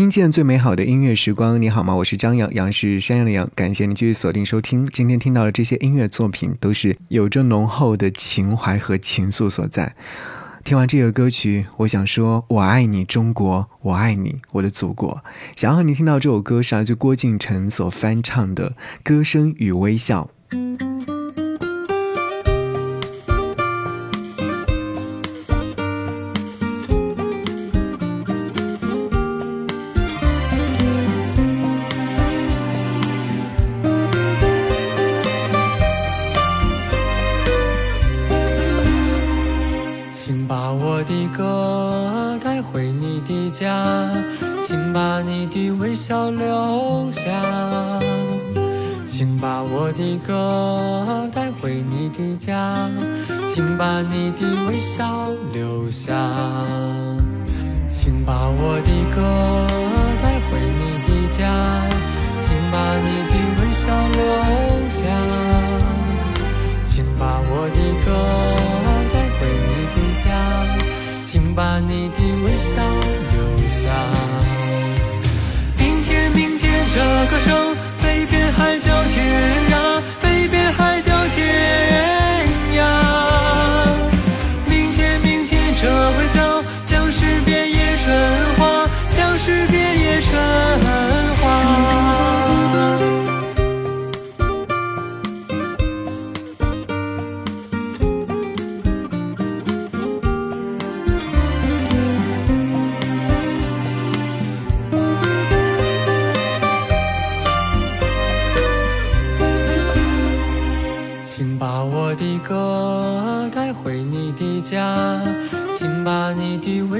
[0.00, 1.94] 听见最美好的音乐时光，你好吗？
[1.94, 4.86] 我是张扬，杨是山羊的羊，感谢你继续锁定收听。
[4.86, 9.94] 今天听到的这些音乐作品，都是有着浓厚的情怀和情愫所在。
[10.64, 15.22] 听完这个歌曲，我想说：“我爱你，中国，我爱你，我的祖国。”
[15.54, 18.70] 想要和你听到这首歌，是来自郭敬明所翻唱的
[19.04, 20.30] 《歌声与微笑》。
[52.36, 52.88] 家，
[53.46, 56.14] 请把你的微笑留下，
[57.88, 59.20] 请把我的歌
[60.22, 61.38] 带回你的家，
[62.38, 63.82] 请把你的微笑
[64.16, 64.18] 留
[64.88, 65.02] 下，
[66.84, 68.08] 请把我的歌
[69.12, 70.28] 带回你的家，
[71.22, 72.82] 请把你的微笑
[73.32, 73.82] 留下。
[75.78, 76.62] 明天，明天，
[76.94, 76.96] 这
[77.30, 77.69] 歌声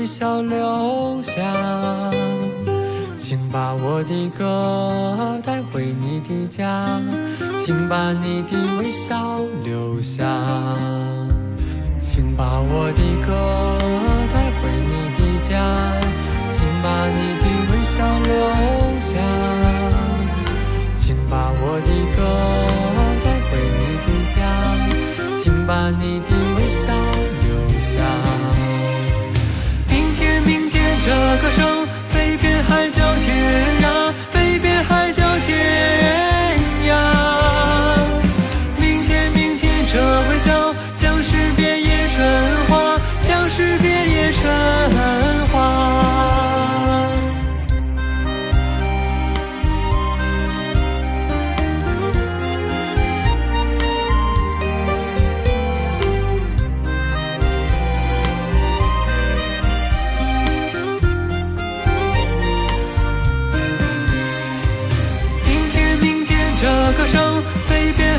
[0.00, 1.34] 微笑留下，
[3.18, 6.98] 请把我的歌带回你的家，
[7.58, 10.24] 请把你的微笑留下。
[12.00, 13.76] 请把我的歌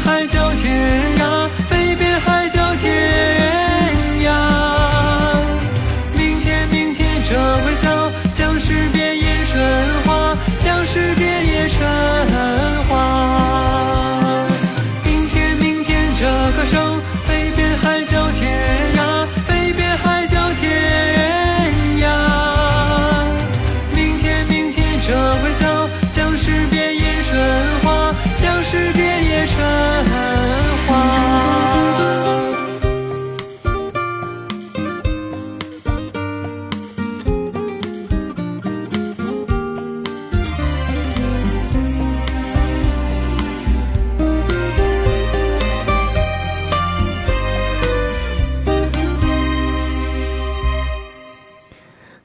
[0.03, 1.10] 海角天，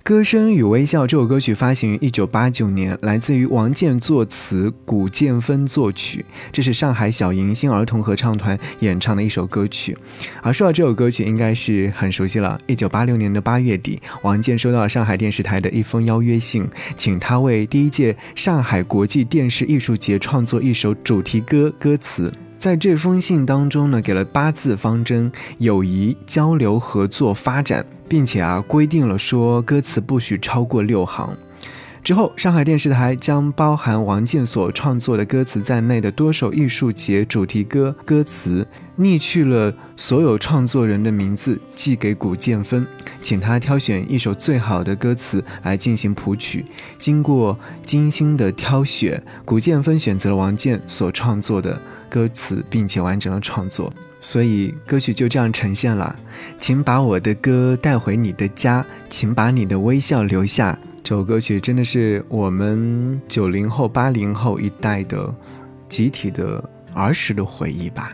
[0.06, 6.25] 歌声与微笑这首歌曲发行于一九八九年，来自于王健作词，古建芬作曲。
[6.53, 9.99] 这是上海小迎新儿童合唱团演唱的一首歌曲。
[10.43, 12.56] 而说到这首歌曲，应该是很熟悉了。
[12.69, 16.65] 一九八六年的八月底，王健收到了上海电视台的一封邀约信，
[16.97, 22.33] 请他为第一届上海国际电视艺术节创作一首主题歌歌词。
[22.59, 27.85] 在这封信当中呢，给了八字方针：友谊、交流、合作、发展。
[28.09, 31.37] 并且啊，规定了说歌词不许超过六行。
[32.07, 38.65] 之后，上海电视台将包含王健所创作的歌词在内的多首艺术节主题歌歌词，
[38.97, 42.87] 匿去了所有创作人的名字，寄给古建芬，
[43.21, 46.65] 请他挑选一首最好的歌词来进行谱曲。
[46.97, 51.77] 经过精心的挑选，古建芬选择了王健所创作的
[52.09, 53.93] 歌词，并且完成了创作。
[54.21, 56.15] 所以歌曲就这样呈现了，
[56.61, 60.79] 请把我的歌带回你的家，请把你的微笑留下。
[61.07, 65.33] 这首歌曲真的是我们九零后、八零后一代的
[65.89, 68.11] 集体的儿时的回忆吧，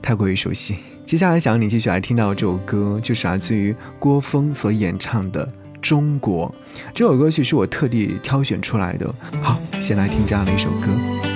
[0.00, 0.76] 太过于熟悉。
[1.04, 5.44] 接下来想要你继续来听到这首歌，就是来自于郭峰所演唱的
[5.80, 6.48] 《中国》。
[6.94, 9.12] 这首歌曲是我特地挑选出来的。
[9.42, 11.27] 好，先来听这样的一首歌。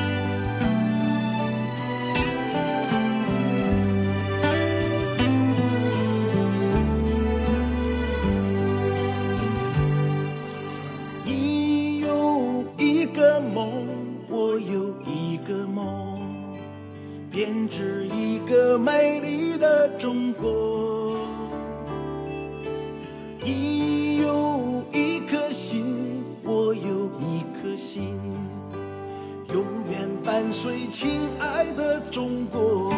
[32.10, 32.92] 中国，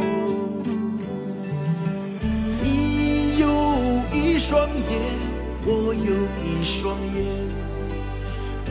[2.63, 3.47] 你有
[4.13, 5.01] 一双眼
[5.67, 7.25] 我有一双眼，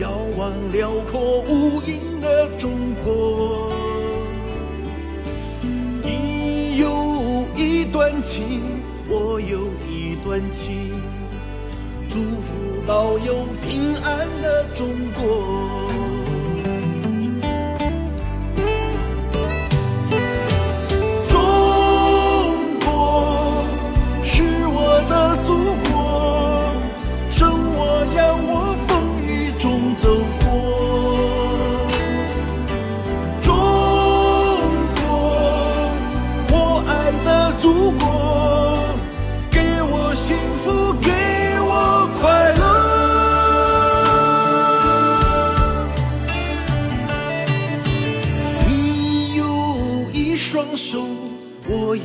[0.01, 2.71] 遥望辽阔无垠的中
[3.05, 3.71] 国。
[6.01, 8.61] 你有一段情，
[9.07, 11.01] 我有一段情，
[12.09, 16.02] 祝福保佑平安的中国。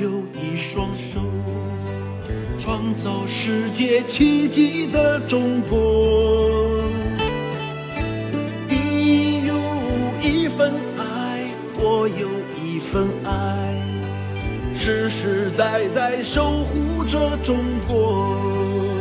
[0.01, 1.21] 有一双手
[2.57, 6.85] 创造世界奇迹的中国，
[8.69, 9.55] 你有
[10.23, 12.29] 一份爱，我有
[12.63, 13.75] 一份爱，
[14.73, 17.57] 世世代代守护着中
[17.89, 18.98] 国。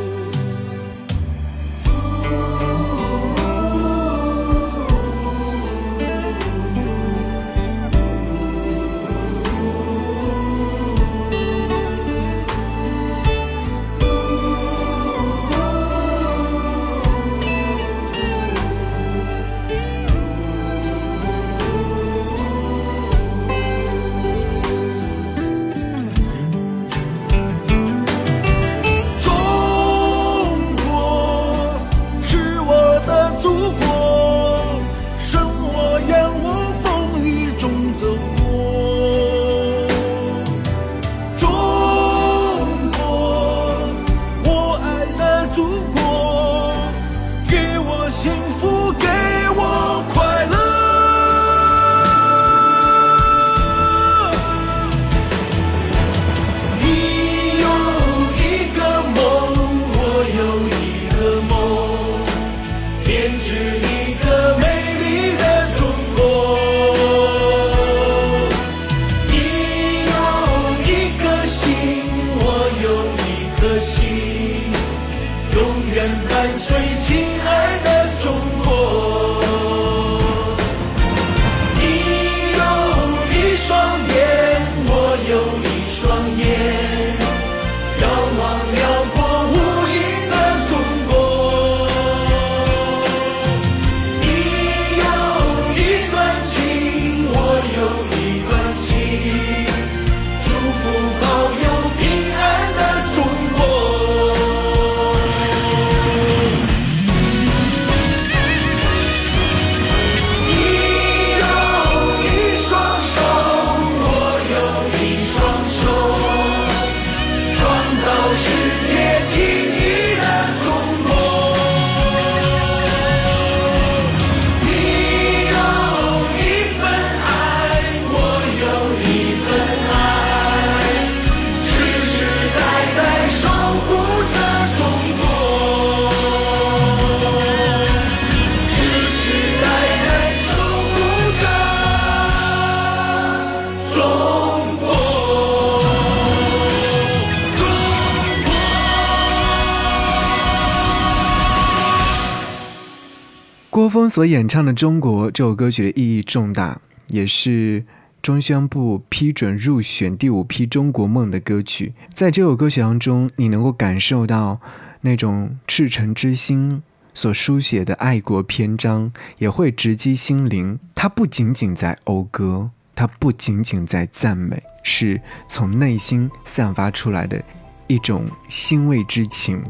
[153.78, 157.86] 郭峰所演唱的《中国》这首歌曲的意义重大，也是
[158.24, 161.94] 中宣部批准入选第五批中国梦的歌曲。
[162.12, 164.60] 在这首歌曲当中，你能够感受到
[165.02, 166.82] 那种赤诚之心
[167.14, 170.80] 所书写的爱国篇章，也会直击心灵。
[170.96, 177.40] 它不仅仅在讴歌，它不仅仅在赞美，是从内心散发出来的
[177.86, 179.62] 一种欣慰之情。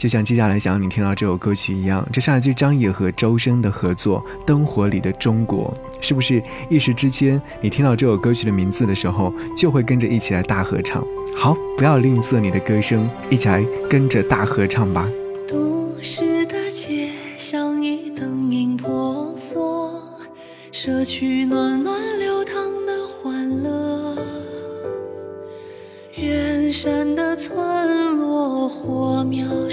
[0.00, 11.04] 就像接下来想要你听到这首歌曲一样，这是来自张也和周深的合作《灯火里的中国》，是不是一时之间你听到这首歌曲的名字的时候，就会跟着一起来大合唱？
[11.36, 15.06] 好，不要吝啬你的歌声，一起来跟着大合唱吧。
[15.46, 20.00] 都市的街上已灯影婆娑，
[20.72, 21.99] 社区暖暖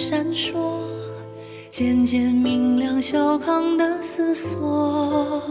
[0.10, 0.54] 闪烁，
[1.70, 5.42] 渐渐明亮小康的思索。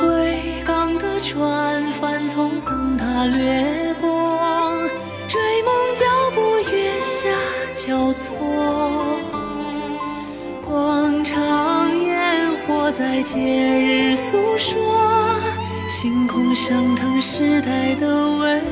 [0.00, 4.08] 归港的船帆从灯塔掠过，
[5.28, 6.40] 追梦脚步
[6.72, 7.28] 月下
[7.74, 8.34] 交错。
[10.64, 14.74] 广场烟火在节日诉说，
[15.86, 18.62] 星空升腾时代的巍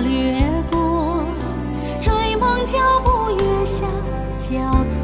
[0.00, 0.38] 掠
[0.70, 1.24] 过，
[2.00, 3.86] 追梦脚步月下
[4.38, 4.96] 交错。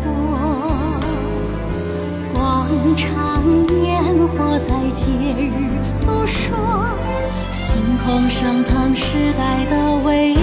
[2.33, 3.43] 广场
[3.85, 5.03] 烟火在节
[5.39, 5.51] 日
[5.93, 6.57] 诉说，
[7.53, 10.35] 星空升腾时代的巍